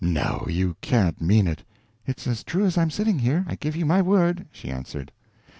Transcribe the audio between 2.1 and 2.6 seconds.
as